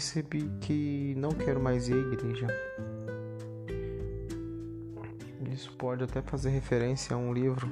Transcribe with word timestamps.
percebi 0.00 0.50
que 0.62 1.14
não 1.18 1.28
quero 1.28 1.60
mais 1.60 1.90
ir 1.90 1.92
à 1.92 1.98
igreja. 1.98 2.46
Isso 5.52 5.70
pode 5.76 6.02
até 6.02 6.22
fazer 6.22 6.48
referência 6.48 7.14
a 7.14 7.18
um 7.18 7.34
livro 7.34 7.68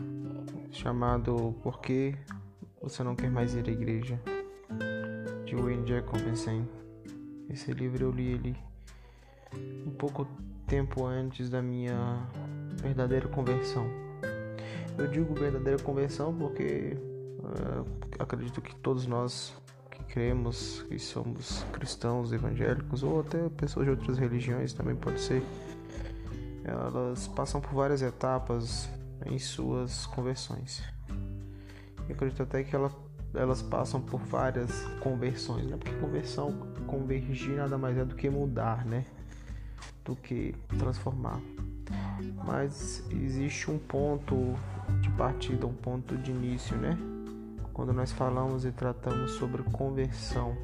chamado 0.70 1.54
Por 1.62 1.80
que 1.80 2.14
você 2.82 3.02
não 3.02 3.16
quer 3.16 3.30
mais 3.30 3.54
ir 3.54 3.66
à 3.66 3.72
igreja? 3.72 4.20
de 5.46 5.56
Wayne 5.56 5.88
Jacobson. 5.88 6.66
Esse 7.48 7.72
livro 7.72 8.04
eu 8.04 8.11
li 8.11 8.32
ele 8.32 8.56
um 9.86 9.92
pouco 9.92 10.29
tempo 10.66 11.06
antes 11.06 11.48
da 11.48 11.62
minha 11.62 12.29
verdadeira 12.82 13.26
conversão. 13.26 13.86
Eu 14.98 15.06
digo 15.11 15.32
verdadeira 15.32 15.82
conversão 15.82 16.36
porque 16.36 16.95
uh, 17.39 18.22
acredito 18.22 18.61
que 18.61 18.76
todos 18.76 19.06
nós 19.06 19.56
cremos, 20.08 20.82
que 20.89 20.98
somos 20.98 21.64
cristãos 21.72 22.32
evangélicos 22.32 23.03
ou 23.03 23.21
até 23.21 23.48
pessoas 23.50 23.86
de 23.86 23.90
outras 23.90 24.18
religiões 24.18 24.72
também 24.72 24.96
pode 24.96 25.21
ser, 25.21 25.43
elas 26.64 27.29
passam 27.29 27.61
por 27.61 27.72
várias 27.72 28.03
etapas 28.03 28.89
em 29.26 29.39
suas 29.39 30.07
conversões. 30.07 30.82
Eu 32.08 32.14
acredito 32.14 32.42
até 32.42 32.62
que 32.62 32.75
ela, 32.75 32.91
elas 33.34 33.62
passam 33.62 34.00
por 34.00 34.20
várias 34.20 34.83
conversões, 35.00 35.67
né? 35.67 35.77
Porque 35.77 35.94
conversão, 35.98 36.53
convergir 36.86 37.56
nada 37.56 37.77
mais 37.77 37.97
é 37.97 38.05
do 38.05 38.14
que 38.14 38.28
mudar, 38.31 38.84
né? 38.84 39.05
Do 40.05 40.17
que 40.17 40.55
transformar. 40.78 41.41
Mas 42.47 43.05
existe 43.11 43.70
um 43.70 43.78
ponto 43.78 44.55
de 45.00 45.11
partida, 45.11 45.67
um 45.67 45.75
ponto 45.75 46.17
de 46.17 46.31
início, 46.31 46.77
né? 46.77 46.97
Quando 47.79 47.93
nós 47.93 48.11
falamos 48.11 48.65
e 48.65 48.73
tratamos 48.73 49.31
sobre 49.34 49.62
conversão. 49.62 50.57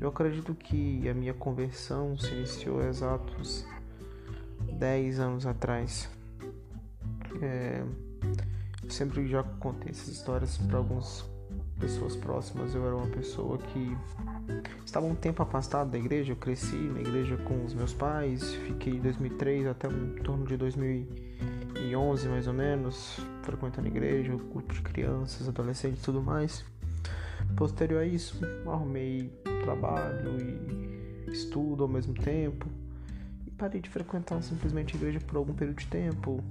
Eu 0.00 0.08
acredito 0.08 0.56
que 0.56 1.08
a 1.08 1.14
minha 1.14 1.32
conversão 1.32 2.18
se 2.18 2.34
iniciou 2.34 2.82
exatos 2.82 3.64
10 4.72 5.20
anos 5.20 5.46
atrás. 5.46 6.10
É, 7.40 7.84
eu 8.82 8.90
sempre 8.90 9.24
já 9.28 9.44
contei 9.60 9.92
essas 9.92 10.08
histórias 10.08 10.58
para 10.58 10.78
algumas 10.78 11.24
pessoas 11.78 12.16
próximas. 12.16 12.74
Eu 12.74 12.84
era 12.84 12.96
uma 12.96 13.06
pessoa 13.06 13.56
que 13.58 13.96
estava 14.84 15.06
um 15.06 15.14
tempo 15.14 15.44
afastado 15.44 15.92
da 15.92 15.98
igreja. 15.98 16.32
Eu 16.32 16.36
cresci 16.36 16.74
na 16.74 17.02
igreja 17.02 17.36
com 17.36 17.64
os 17.64 17.72
meus 17.72 17.94
pais, 17.94 18.52
fiquei 18.66 18.94
em 18.94 19.00
2003 19.00 19.68
até 19.68 19.86
em 19.86 20.16
torno 20.24 20.44
de 20.44 20.56
2011 21.80 22.28
mais 22.28 22.46
ou 22.46 22.52
menos, 22.52 23.18
frequentando 23.42 23.88
igreja, 23.88 24.34
grupo 24.36 24.72
de 24.72 24.82
crianças, 24.82 25.48
adolescentes 25.48 26.00
e 26.00 26.04
tudo 26.04 26.22
mais. 26.22 26.64
Posterior 27.56 28.02
a 28.02 28.06
isso, 28.06 28.38
arrumei 28.66 29.32
trabalho 29.64 30.38
e 30.40 31.30
estudo 31.30 31.82
ao 31.82 31.88
mesmo 31.88 32.14
tempo 32.14 32.66
e 33.46 33.50
parei 33.50 33.80
de 33.80 33.88
frequentar 33.88 34.42
simplesmente 34.42 34.94
a 34.94 34.98
igreja 34.98 35.20
por 35.20 35.36
algum 35.36 35.54
período 35.54 35.78
de 35.78 35.86
tempo 35.86 36.42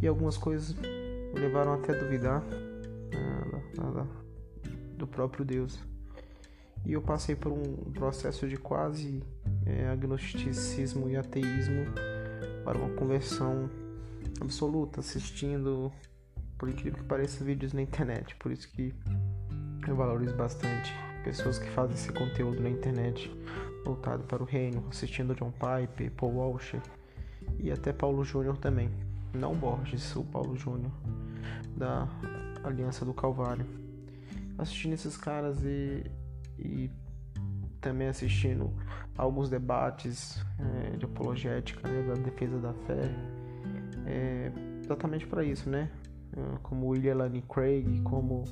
e 0.00 0.06
algumas 0.06 0.36
coisas 0.36 0.74
me 0.74 1.38
levaram 1.38 1.74
até 1.74 1.92
a 1.92 1.98
duvidar 1.98 2.42
nada, 3.76 4.06
do 4.96 5.06
próprio 5.06 5.44
Deus. 5.44 5.78
E 6.84 6.92
eu 6.92 7.00
passei 7.00 7.34
por 7.34 7.50
um 7.50 7.92
processo 7.92 8.46
de 8.46 8.56
quase 8.56 9.22
é, 9.64 9.88
agnosticismo 9.88 11.08
e 11.08 11.16
ateísmo 11.16 11.86
para 12.64 12.78
uma 12.78 12.90
conversão 12.90 13.70
absoluta, 14.40 15.00
assistindo, 15.00 15.92
por 16.58 16.68
incrível 16.68 17.00
que 17.00 17.04
pareça, 17.04 17.44
vídeos 17.44 17.72
na 17.72 17.82
internet. 17.82 18.34
Por 18.36 18.52
isso 18.52 18.70
que 18.70 18.94
eu 19.86 19.96
valorizo 19.96 20.34
bastante 20.34 20.92
pessoas 21.22 21.58
que 21.58 21.68
fazem 21.70 21.94
esse 21.94 22.12
conteúdo 22.12 22.62
na 22.62 22.68
internet 22.68 23.30
voltado 23.84 24.24
para 24.24 24.42
o 24.42 24.46
reino, 24.46 24.84
assistindo 24.90 25.34
John 25.34 25.52
Piper, 25.52 26.10
Paul 26.12 26.34
Walsh 26.34 26.76
e 27.58 27.70
até 27.70 27.92
Paulo 27.92 28.24
Júnior 28.24 28.56
também. 28.58 28.90
Não 29.32 29.54
Borges, 29.54 30.14
o 30.16 30.24
Paulo 30.24 30.56
Júnior 30.56 30.92
da 31.76 32.08
Aliança 32.62 33.04
do 33.04 33.12
Calvário. 33.12 33.66
Assistindo 34.56 34.92
esses 34.92 35.16
caras 35.16 35.62
e, 35.64 36.04
e 36.58 36.90
também 37.80 38.08
assistindo 38.08 38.72
alguns 39.18 39.50
debates 39.50 40.44
é, 40.58 40.96
de 40.96 41.04
apologética, 41.04 41.88
né, 41.88 42.02
da 42.02 42.14
defesa 42.14 42.58
da 42.58 42.72
fé, 42.72 43.10
é, 44.06 44.52
exatamente 44.82 45.26
para 45.26 45.44
isso, 45.44 45.68
né? 45.68 45.90
É, 46.36 46.58
como 46.62 46.88
William 46.88 47.16
Lane 47.16 47.42
Craig, 47.42 48.00
como 48.02 48.44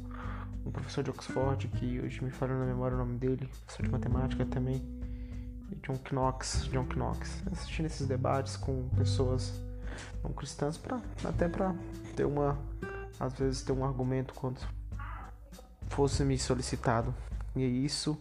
um 0.65 0.71
professor 0.71 1.03
de 1.03 1.11
Oxford, 1.11 1.69
que 1.69 2.01
hoje 2.01 2.23
me 2.25 2.31
falou 2.31 2.57
na 2.57 2.67
memória 2.67 2.95
o 2.97 2.99
nome 2.99 3.19
dele, 3.19 3.49
professor 3.65 3.83
de 3.85 3.91
matemática 3.91 4.47
também, 4.47 4.77
e 5.71 5.77
John 5.77 5.99
Knox, 6.11 6.69
John 6.71 6.87
Knox, 6.97 7.43
assistindo 7.51 7.87
esses 7.87 8.07
debates 8.07 8.57
com 8.57 8.89
pessoas 8.91 9.61
não 10.23 10.33
cristãs, 10.33 10.79
pra, 10.79 11.01
até 11.25 11.49
para 11.49 11.75
ter 12.17 12.25
uma 12.25 12.59
às 13.19 13.35
vezes 13.35 13.63
ter 13.63 13.73
um 13.73 13.85
argumento 13.85 14.35
quando 14.35 14.61
fosse 15.89 16.25
me 16.25 16.39
solicitado. 16.39 17.15
E 17.55 17.85
isso 17.85 18.19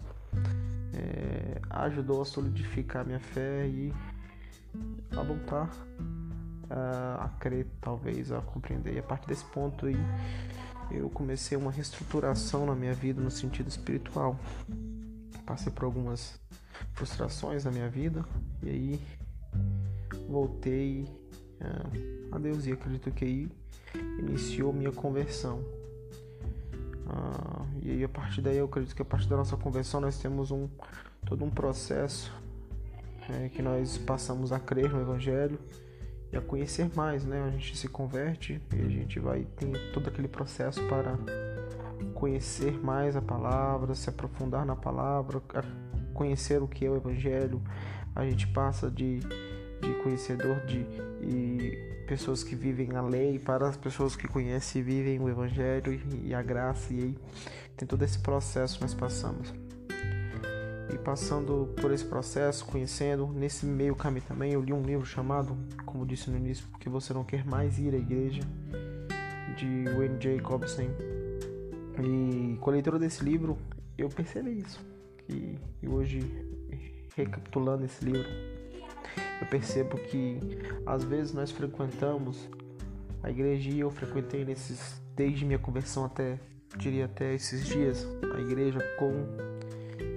é, 0.93 1.61
ajudou 1.69 2.21
a 2.21 2.25
solidificar 2.25 3.05
minha 3.05 3.19
fé 3.19 3.67
e 3.67 3.93
a 5.15 5.23
voltar 5.23 5.69
a, 6.71 7.25
a 7.25 7.29
crer, 7.39 7.67
talvez, 7.79 8.31
a 8.31 8.41
compreender. 8.41 8.95
E 8.95 8.99
a 8.99 9.03
partir 9.03 9.27
desse 9.27 9.45
ponto 9.45 9.85
aí, 9.85 9.97
eu 10.89 11.09
comecei 11.09 11.57
uma 11.57 11.71
reestruturação 11.71 12.65
na 12.65 12.75
minha 12.75 12.93
vida 12.93 13.21
no 13.21 13.31
sentido 13.31 13.67
espiritual. 13.67 14.39
Passei 15.45 15.71
por 15.71 15.85
algumas 15.85 16.39
frustrações 16.93 17.65
na 17.65 17.71
minha 17.71 17.89
vida 17.89 18.25
e 18.63 18.69
aí 18.69 19.01
voltei 20.29 21.07
a 22.31 22.39
Deus 22.39 22.65
e 22.65 22.71
acredito 22.71 23.11
que 23.11 23.25
aí 23.25 23.49
iniciou 24.19 24.73
minha 24.73 24.91
conversão. 24.91 25.63
Ah, 27.07 27.65
e 27.81 27.91
aí 27.91 28.03
a 28.03 28.09
partir 28.09 28.41
daí 28.41 28.57
eu 28.57 28.65
acredito 28.65 28.95
que 28.95 29.01
a 29.01 29.05
partir 29.05 29.27
da 29.27 29.35
nossa 29.35 29.57
conversão 29.57 29.99
nós 29.99 30.17
temos 30.17 30.49
um 30.49 30.69
todo 31.25 31.43
um 31.43 31.49
processo 31.49 32.31
é, 33.29 33.49
que 33.49 33.61
nós 33.61 33.97
passamos 33.97 34.51
a 34.51 34.59
crer 34.59 34.91
no 34.91 35.01
Evangelho 35.01 35.59
e 36.31 36.37
a 36.37 36.41
conhecer 36.41 36.89
mais, 36.95 37.25
né? 37.25 37.43
A 37.43 37.51
gente 37.51 37.77
se 37.77 37.87
converte 37.87 38.61
e 38.73 38.81
a 38.81 38.89
gente 38.89 39.19
vai 39.19 39.43
ter 39.55 39.91
todo 39.91 40.07
aquele 40.07 40.27
processo 40.27 40.81
para 40.87 41.17
conhecer 42.13 42.79
mais 42.83 43.15
a 43.15 43.21
palavra, 43.21 43.93
se 43.95 44.09
aprofundar 44.09 44.65
na 44.65 44.75
palavra, 44.75 45.41
conhecer 46.13 46.61
o 46.61 46.67
que 46.67 46.85
é 46.85 46.89
o 46.89 46.95
Evangelho. 46.95 47.61
A 48.15 48.23
gente 48.25 48.47
passa 48.47 48.89
de, 48.89 49.19
de 49.19 49.93
conhecedor 50.03 50.65
de 50.65 50.85
e 51.21 51.91
pessoas 52.07 52.43
que 52.43 52.55
vivem 52.55 52.95
a 52.95 53.01
lei, 53.01 53.39
para 53.39 53.69
as 53.69 53.77
pessoas 53.77 54.15
que 54.15 54.27
conhecem 54.27 54.81
e 54.81 54.83
vivem 54.83 55.19
o 55.19 55.29
Evangelho 55.29 55.99
e 56.23 56.33
a 56.33 56.41
graça, 56.41 56.93
e 56.93 56.97
aí 56.97 57.17
tem 57.77 57.87
todo 57.87 58.03
esse 58.03 58.19
processo 58.19 58.75
que 58.75 58.81
nós 58.81 58.93
passamos. 58.93 59.53
E 60.93 60.97
passando 60.97 61.73
por 61.79 61.91
esse 61.91 62.03
processo, 62.03 62.65
conhecendo, 62.65 63.27
nesse 63.27 63.65
meio 63.65 63.95
caminho 63.95 64.25
também, 64.27 64.53
eu 64.53 64.61
li 64.61 64.73
um 64.73 64.83
livro 64.83 65.05
chamado, 65.05 65.57
como 65.85 66.05
disse 66.05 66.29
no 66.29 66.37
início, 66.37 66.67
Porque 66.71 66.89
Você 66.89 67.13
Não 67.13 67.23
Quer 67.23 67.45
Mais 67.45 67.79
Ir 67.79 67.93
à 67.93 67.97
Igreja, 67.97 68.41
de 69.55 69.85
Wayne 69.95 70.17
Jacobson. 70.19 70.87
E 72.03 72.57
com 72.59 72.69
a 72.69 72.73
leitura 72.73 72.99
desse 72.99 73.23
livro, 73.23 73.57
eu 73.97 74.09
percebi 74.09 74.59
isso. 74.59 74.79
E 75.29 75.87
hoje, 75.87 76.19
recapitulando 77.15 77.85
esse 77.85 78.03
livro, 78.03 78.27
eu 79.39 79.47
percebo 79.47 79.97
que 79.97 80.39
às 80.85 81.03
vezes 81.03 81.33
nós 81.33 81.51
frequentamos 81.51 82.49
a 83.23 83.29
igreja 83.29 83.69
e 83.69 83.79
eu 83.79 83.89
frequentei 83.89 84.43
nesses 84.43 85.01
desde 85.15 85.45
minha 85.45 85.59
conversão 85.59 86.05
até 86.05 86.39
diria 86.77 87.05
até 87.05 87.33
esses 87.33 87.65
dias 87.65 88.07
a 88.33 88.39
igreja 88.39 88.79
com 88.97 89.11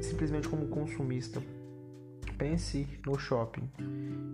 simplesmente 0.04 0.48
como 0.48 0.66
consumista. 0.68 1.42
Pense 2.38 2.86
no 3.06 3.18
shopping. 3.18 3.68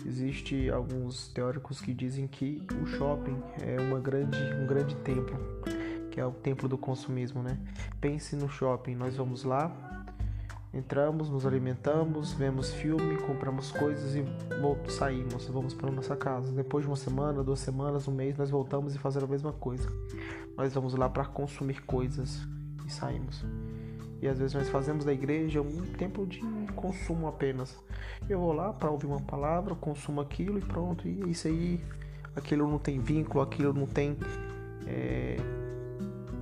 Existe 0.07 0.71
alguns 0.71 1.29
teóricos 1.29 1.81
que 1.81 1.93
dizem 1.93 2.27
que 2.27 2.67
o 2.83 2.87
shopping 2.87 3.37
é 3.61 3.81
uma 3.81 4.01
grande 4.01 4.39
um 4.55 4.67
grande 4.67 4.95
templo, 4.97 5.39
que 6.11 6.19
é 6.19 6.25
o 6.25 6.33
templo 6.33 6.69
do 6.69 6.79
consumismo, 6.79 7.43
né? 7.43 7.59
Pense 8.01 8.35
no 8.37 8.49
shopping, 8.49 8.95
nós 8.95 9.17
vamos 9.17 9.45
lá, 9.45 9.91
Entramos, 10.73 11.29
nos 11.29 11.45
alimentamos, 11.45 12.33
vemos 12.33 12.73
filme, 12.73 13.17
compramos 13.17 13.73
coisas 13.73 14.15
e 14.15 14.25
saímos, 14.89 15.49
vamos 15.49 15.75
para 15.75 15.91
nossa 15.91 16.15
casa. 16.15 16.53
Depois 16.53 16.85
de 16.85 16.91
uma 16.91 16.97
semana, 16.97 17.43
duas 17.43 17.59
semanas, 17.59 18.07
um 18.07 18.13
mês, 18.13 18.39
nós 18.39 18.51
voltamos 18.51 18.95
e 18.95 18.99
fazemos 18.99 19.29
a 19.29 19.33
mesma 19.33 19.53
coisa. 19.53 19.89
Nós 20.57 20.73
vamos 20.73 20.95
lá 20.95 21.09
para 21.09 21.25
consumir 21.25 21.83
coisas 21.83 22.47
e 22.87 22.93
saímos. 22.93 23.45
E 24.23 24.29
às 24.29 24.39
vezes 24.39 24.55
nós 24.55 24.69
fazemos 24.69 25.05
da 25.05 25.13
igreja 25.13 25.63
um 25.63 25.83
tempo 25.97 26.27
de 26.27 26.41
consumo 26.75 27.27
apenas. 27.27 27.77
Eu 28.29 28.39
vou 28.39 28.53
lá 28.53 28.73
para 28.73 28.91
ouvir 28.91 29.07
uma 29.07 29.21
palavra, 29.21 29.75
consumo 29.75 30.21
aquilo 30.21 30.59
e 30.59 30.63
pronto. 30.63 31.09
E 31.09 31.23
é 31.23 31.29
isso 31.29 31.49
aí, 31.49 31.81
aquilo 32.37 32.69
não 32.69 32.79
tem 32.79 33.01
vínculo, 33.01 33.43
aquilo 33.43 33.73
não 33.73 33.87
tem 33.87 34.17
é, 34.87 35.37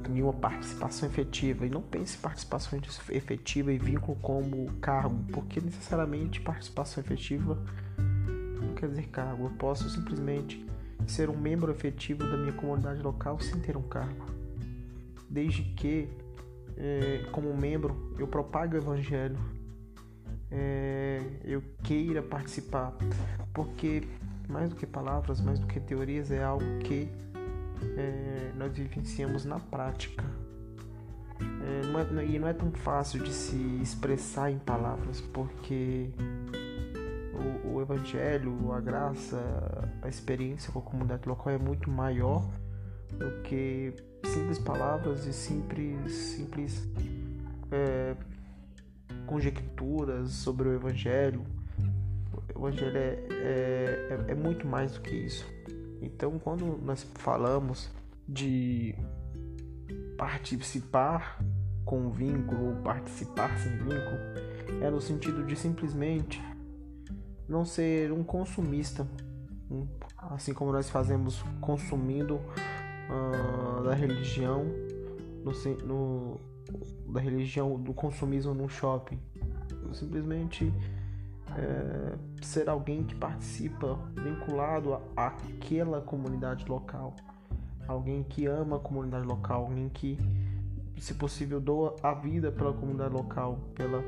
em 0.08 0.22
uma 0.22 0.32
participação 0.32 1.08
efetiva. 1.08 1.66
E 1.66 1.70
não 1.70 1.82
pense 1.82 2.18
participação 2.18 2.78
efetiva 3.10 3.72
e 3.72 3.78
vínculo 3.78 4.18
como 4.20 4.66
cargo, 4.80 5.24
porque 5.32 5.60
necessariamente 5.60 6.40
participação 6.40 7.02
efetiva 7.02 7.56
não 8.60 8.74
quer 8.74 8.88
dizer 8.88 9.06
cargo. 9.08 9.44
Eu 9.44 9.50
posso 9.50 9.88
simplesmente 9.88 10.66
ser 11.06 11.30
um 11.30 11.36
membro 11.36 11.70
efetivo 11.70 12.24
da 12.24 12.36
minha 12.36 12.52
comunidade 12.52 13.00
local 13.02 13.38
sem 13.40 13.60
ter 13.60 13.76
um 13.76 13.82
cargo, 13.82 14.26
desde 15.28 15.62
que, 15.62 16.08
é, 16.78 17.24
como 17.32 17.52
membro, 17.54 18.14
eu 18.18 18.26
propague 18.26 18.76
o 18.76 18.78
evangelho, 18.78 19.38
é, 20.50 21.20
eu 21.44 21.62
queira 21.82 22.22
participar, 22.22 22.94
porque 23.52 24.06
mais 24.48 24.70
do 24.70 24.76
que 24.76 24.86
palavras, 24.86 25.40
mais 25.40 25.58
do 25.58 25.66
que 25.66 25.80
teorias, 25.80 26.30
é 26.30 26.42
algo 26.42 26.64
que 26.84 27.10
é, 27.96 28.52
nós 28.56 28.72
vivenciamos 28.76 29.44
na 29.44 29.58
prática. 29.58 30.24
É, 31.40 31.86
não 31.86 32.20
é, 32.20 32.24
e 32.24 32.38
não 32.38 32.48
é 32.48 32.52
tão 32.52 32.70
fácil 32.72 33.22
de 33.22 33.32
se 33.32 33.56
expressar 33.82 34.50
em 34.50 34.58
palavras, 34.58 35.20
porque 35.20 36.10
o, 37.64 37.74
o, 37.74 37.82
evangelho, 37.82 38.72
a 38.72 38.80
graça, 38.80 39.38
a 40.02 40.08
experiência 40.08 40.72
com 40.72 40.78
a 40.78 40.82
comunidade 40.82 41.28
local 41.28 41.52
é 41.52 41.58
muito 41.58 41.90
maior 41.90 42.44
do 43.12 43.42
que 43.42 43.92
simples 44.24 44.58
palavras 44.58 45.26
e 45.26 45.32
simples, 45.32 46.12
simples 46.12 46.88
é, 47.70 48.16
conjecturas 49.26 50.30
sobre 50.30 50.68
o 50.68 50.74
evangelho. 50.74 51.44
O 52.54 52.66
evangelho 52.68 52.96
é, 52.96 53.18
é, 53.30 54.24
é, 54.28 54.32
é 54.32 54.34
muito 54.34 54.66
mais 54.66 54.92
do 54.92 55.00
que 55.00 55.14
isso. 55.14 55.46
Então, 56.00 56.38
quando 56.38 56.78
nós 56.82 57.02
falamos 57.14 57.90
de 58.28 58.94
participar 60.16 61.42
com 61.84 62.10
vínculo 62.10 62.70
ou 62.70 62.76
participar 62.82 63.56
sem 63.58 63.72
vínculo, 63.78 64.18
é 64.82 64.90
no 64.90 65.00
sentido 65.00 65.44
de 65.44 65.56
simplesmente 65.56 66.42
não 67.48 67.64
ser 67.64 68.12
um 68.12 68.22
consumista, 68.22 69.06
assim 70.30 70.52
como 70.52 70.70
nós 70.70 70.90
fazemos 70.90 71.42
consumindo 71.60 72.40
uh, 73.08 73.82
da 73.84 73.94
religião 73.94 74.64
no, 75.44 75.52
no, 75.84 76.40
da 77.12 77.20
religião 77.20 77.78
do 77.80 77.92
consumismo 77.92 78.54
no 78.54 78.68
shopping. 78.68 79.18
Simplesmente 79.92 80.72
é, 81.56 82.14
ser 82.42 82.68
alguém 82.68 83.02
que 83.04 83.14
participa 83.14 83.98
vinculado 84.14 84.98
àquela 85.16 86.00
comunidade 86.00 86.66
local, 86.68 87.14
alguém 87.86 88.22
que 88.22 88.46
ama 88.46 88.76
a 88.76 88.80
comunidade 88.80 89.26
local, 89.26 89.64
alguém 89.64 89.88
que, 89.88 90.18
se 90.98 91.14
possível, 91.14 91.60
doa 91.60 91.96
a 92.02 92.12
vida 92.12 92.52
pela 92.52 92.72
comunidade 92.72 93.14
local, 93.14 93.58
pela, 93.74 94.04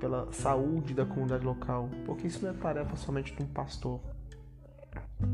pela 0.00 0.32
saúde 0.32 0.94
da 0.94 1.06
comunidade 1.06 1.44
local, 1.44 1.88
porque 2.04 2.26
isso 2.26 2.44
não 2.44 2.50
é 2.50 2.54
tarefa 2.54 2.96
somente 2.96 3.34
de 3.34 3.42
um 3.42 3.46
pastor. 3.46 4.00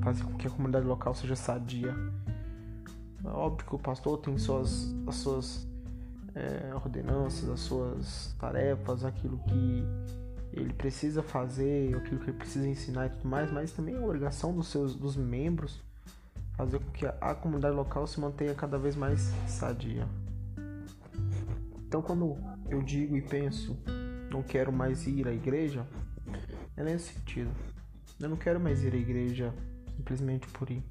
Fazer 0.02 0.24
com 0.24 0.34
que 0.34 0.46
a 0.46 0.50
comunidade 0.50 0.84
local 0.86 1.14
seja 1.14 1.36
sadia. 1.36 1.94
É 3.26 3.31
óbvio 3.31 3.67
que 3.67 3.75
o 3.75 3.78
pastor 3.78 4.19
tem 4.19 4.38
suas, 4.38 4.94
as 5.06 5.17
suas 5.17 5.69
é, 6.34 6.73
ordenanças, 6.75 7.49
as 7.49 7.61
suas 7.61 8.34
tarefas, 8.38 9.05
aquilo 9.05 9.38
que 9.38 9.84
ele 10.52 10.73
precisa 10.73 11.23
fazer, 11.23 11.94
aquilo 11.96 12.20
que 12.20 12.31
ele 12.31 12.38
precisa 12.38 12.67
ensinar 12.67 13.06
e 13.06 13.11
tudo 13.11 13.28
mais, 13.28 13.50
mas 13.50 13.73
também 13.73 13.94
é 13.94 14.00
obrigação 14.00 14.55
dos 14.55 14.69
seus 14.69 14.94
dos 14.94 15.17
membros 15.17 15.81
fazer 16.56 16.78
com 16.78 16.90
que 16.90 17.06
a, 17.06 17.14
a 17.20 17.34
comunidade 17.34 17.76
local 17.76 18.06
se 18.06 18.19
mantenha 18.19 18.55
cada 18.55 18.78
vez 18.78 18.96
mais 18.96 19.20
sadia. 19.46 20.08
Então, 21.87 22.00
quando 22.00 22.37
eu 22.69 22.82
digo 22.82 23.17
e 23.17 23.23
penso, 23.23 23.76
não 24.31 24.43
quero 24.43 24.73
mais 24.73 25.06
ir 25.06 25.28
à 25.28 25.32
igreja, 25.32 25.87
é 26.76 26.82
nesse 26.82 27.12
sentido. 27.14 27.50
Eu 28.19 28.28
não 28.28 28.37
quero 28.37 28.58
mais 28.58 28.82
ir 28.82 28.94
à 28.94 28.96
igreja 28.96 29.52
simplesmente 29.96 30.46
por 30.49 30.70
ir, 30.70 30.82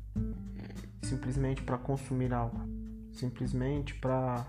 simplesmente 1.05 1.61
para 1.61 1.77
consumir 1.77 2.33
algo, 2.33 2.59
simplesmente 3.13 3.93
para 3.95 4.45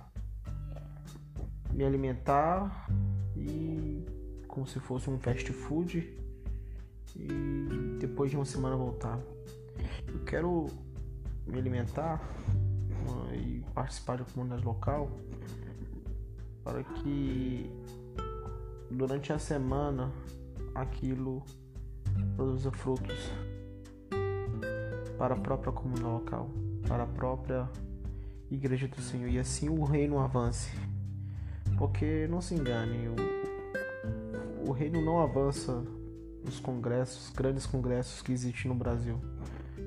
me 1.71 1.85
alimentar 1.85 2.89
e 3.37 4.05
como 4.49 4.67
se 4.67 4.81
fosse 4.81 5.11
um 5.11 5.19
fast 5.19 5.53
food 5.53 6.19
e 7.15 7.99
depois 8.01 8.31
de 8.31 8.37
uma 8.37 8.47
semana 8.47 8.77
voltar. 8.77 9.21
Eu 10.09 10.25
quero 10.25 10.67
me 11.47 11.59
alimentar 11.59 12.23
uh, 13.07 13.35
e 13.35 13.65
participar 13.75 14.19
da 14.19 14.25
comunidade 14.25 14.65
local 14.65 15.11
para 16.65 16.83
que 16.83 17.71
durante 18.91 19.33
a 19.33 19.39
semana 19.39 20.11
aquilo 20.75 21.45
produza 22.35 22.73
frutos 22.73 23.31
para 25.19 25.35
a 25.35 25.39
própria 25.39 25.73
comunidade 25.73 26.13
local, 26.13 26.51
para 26.87 27.05
a 27.05 27.07
própria 27.07 27.69
igreja 28.51 28.87
do 28.89 29.01
Senhor 29.01 29.29
e 29.29 29.39
assim 29.39 29.69
o 29.69 29.85
reino 29.85 30.19
avance. 30.19 30.71
Porque 31.79 32.27
não 32.29 32.41
se 32.41 32.55
engane, 32.55 33.09
o, 33.09 34.71
o 34.71 34.73
reino 34.73 35.01
não 35.01 35.21
avança 35.21 35.85
nos 36.45 36.61
congressos, 36.61 37.31
grandes 37.35 37.67
congressos 37.67 38.23
que 38.23 38.33
existem 38.33 38.71
no 38.71 38.77
Brasil 38.77 39.21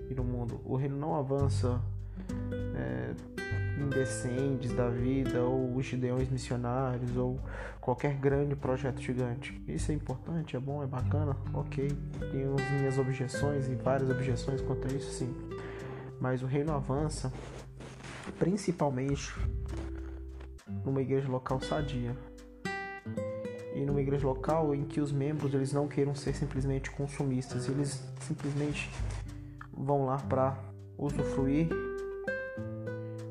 e 0.10 0.14
no 0.14 0.24
mundo. 0.24 0.60
O 0.66 0.76
reino 0.76 0.98
não 0.98 1.16
avança 1.16 1.82
é, 2.76 3.14
em 3.80 3.90
descendes 3.90 4.74
da 4.74 4.90
vida, 4.90 5.42
ou 5.42 5.76
os 5.76 5.86
gideões 5.86 6.30
missionários, 6.30 7.16
ou 7.16 7.40
qualquer 7.80 8.16
grande 8.16 8.56
projeto 8.56 9.02
gigante. 9.02 9.62
Isso 9.68 9.92
é 9.92 9.96
importante, 9.96 10.56
é 10.56 10.60
bom, 10.60 10.84
é 10.84 10.88
bacana, 10.88 11.36
ok. 11.54 11.88
Tenho 12.32 12.56
as 12.56 12.72
minhas 12.72 12.98
objeções 12.98 13.68
e 13.68 13.76
várias 13.76 14.10
objeções 14.10 14.62
contra 14.62 14.92
isso, 14.94 15.12
sim. 15.12 15.34
Mas 16.20 16.44
o 16.44 16.46
reino 16.46 16.74
avança 16.74 17.32
principalmente 18.38 19.34
numa 20.86 21.02
igreja 21.02 21.30
local 21.30 21.60
sadia, 21.60 22.16
e 23.74 23.86
numa 23.86 24.02
igreja 24.02 24.28
local 24.28 24.76
em 24.76 24.84
que 24.84 25.00
os 25.00 25.12
membros 25.12 25.54
eles 25.54 25.72
não 25.72 25.88
queiram 25.88 26.14
ser 26.14 26.36
simplesmente 26.36 26.92
consumistas, 26.92 27.70
eles 27.70 28.04
simplesmente 28.20 28.92
vão 29.72 30.06
lá 30.06 30.18
para 30.18 30.58
usufruir 30.98 31.70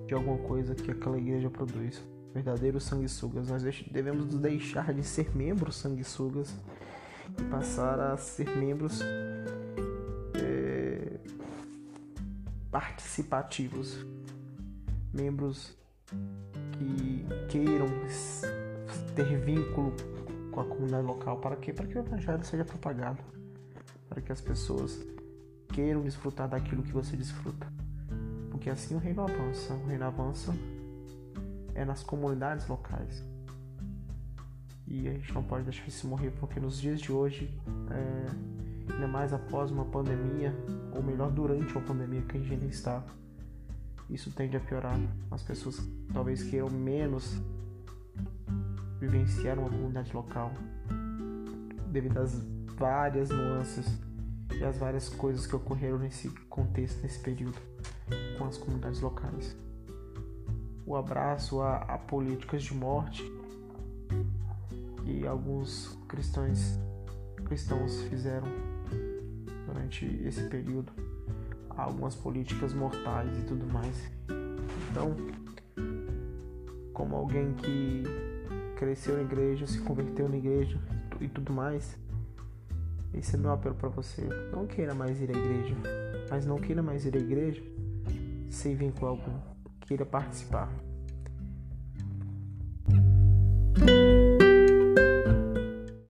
de 0.08 0.14
alguma 0.14 0.38
coisa 0.38 0.74
que 0.74 0.90
aquela 0.90 1.18
igreja 1.18 1.50
produz. 1.50 2.02
Verdadeiros 2.32 2.84
sanguessugas. 2.84 3.48
Nós 3.48 3.62
devemos 3.90 4.34
deixar 4.36 4.92
de 4.92 5.04
ser 5.04 5.36
membros 5.36 5.76
sanguessugas 5.76 6.54
e 7.38 7.42
passar 7.44 8.00
a 8.00 8.16
ser 8.16 8.48
membros 8.56 9.02
é, 10.34 11.20
participativos, 12.70 14.04
membros 15.12 15.76
que 16.72 17.26
queiram 17.48 17.86
ter 19.14 19.38
vínculo 19.40 19.92
com 20.50 20.60
a 20.60 20.64
comunidade 20.64 21.06
local. 21.06 21.38
Para 21.38 21.56
quê? 21.56 21.72
Para 21.72 21.86
que 21.86 21.98
o 21.98 22.00
evangelho 22.00 22.44
seja 22.44 22.64
propagado. 22.64 23.22
Para 24.08 24.22
que 24.22 24.32
as 24.32 24.40
pessoas 24.40 24.98
queiram 25.68 26.00
desfrutar 26.00 26.48
daquilo 26.48 26.82
que 26.82 26.92
você 26.92 27.14
desfruta. 27.14 27.70
Porque 28.58 28.70
assim 28.70 28.96
o 28.96 28.98
reino 28.98 29.22
avança. 29.22 29.72
O 29.72 29.86
reino 29.86 30.04
avança 30.04 30.52
é 31.76 31.84
nas 31.84 32.02
comunidades 32.02 32.66
locais. 32.66 33.24
E 34.84 35.06
a 35.08 35.12
gente 35.12 35.32
não 35.32 35.44
pode 35.44 35.62
deixar 35.62 35.86
isso 35.86 36.08
morrer, 36.08 36.32
porque 36.32 36.58
nos 36.58 36.80
dias 36.80 37.00
de 37.00 37.12
hoje, 37.12 37.56
é, 37.88 38.92
ainda 38.92 39.06
mais 39.06 39.32
após 39.32 39.70
uma 39.70 39.84
pandemia, 39.84 40.52
ou 40.92 41.00
melhor, 41.00 41.30
durante 41.30 41.72
uma 41.72 41.82
pandemia 41.82 42.20
que 42.22 42.36
a 42.36 42.40
gente 42.40 42.54
ainda 42.54 42.66
está, 42.66 43.04
isso 44.10 44.32
tende 44.32 44.56
a 44.56 44.60
piorar. 44.60 44.98
As 45.30 45.44
pessoas 45.44 45.80
talvez 46.12 46.42
queiram 46.42 46.68
menos 46.68 47.40
vivenciar 48.98 49.56
uma 49.56 49.70
comunidade 49.70 50.12
local 50.12 50.50
devido 51.92 52.18
às 52.18 52.34
várias 52.74 53.28
nuances 53.28 53.86
e 54.58 54.64
às 54.64 54.76
várias 54.78 55.08
coisas 55.08 55.46
que 55.46 55.54
ocorreram 55.54 55.98
nesse 55.98 56.28
contexto, 56.48 57.00
nesse 57.02 57.20
período 57.20 57.56
as 58.48 58.58
comunidades 58.58 59.00
locais. 59.00 59.56
O 60.86 60.96
abraço 60.96 61.60
a, 61.60 61.76
a 61.76 61.98
políticas 61.98 62.62
de 62.62 62.74
morte 62.74 63.30
que 65.04 65.26
alguns 65.26 65.96
cristãos 66.08 66.78
cristãos 67.44 68.02
fizeram 68.02 68.46
durante 69.66 70.04
esse 70.26 70.42
período, 70.48 70.92
algumas 71.70 72.14
políticas 72.14 72.74
mortais 72.74 73.38
e 73.38 73.42
tudo 73.42 73.66
mais. 73.72 74.10
Então, 74.90 75.14
como 76.92 77.16
alguém 77.16 77.54
que 77.54 78.02
cresceu 78.76 79.16
na 79.16 79.22
igreja, 79.22 79.66
se 79.66 79.80
converteu 79.80 80.28
na 80.28 80.36
igreja 80.36 80.78
e 81.20 81.28
tudo 81.28 81.52
mais. 81.52 81.96
Esse 83.14 83.34
é 83.34 83.38
meu 83.38 83.52
apelo 83.52 83.74
para 83.74 83.88
você. 83.88 84.22
Não 84.52 84.66
queira 84.66 84.94
mais 84.94 85.20
ir 85.20 85.30
à 85.30 85.38
igreja, 85.38 85.74
mas 86.30 86.44
não 86.44 86.58
queira 86.58 86.82
mais 86.82 87.06
ir 87.06 87.16
à 87.16 87.18
igreja 87.18 87.62
sem 88.50 88.74
vínculo 88.74 89.08
algum. 89.08 89.38
Queira 89.80 90.04
participar. 90.04 90.87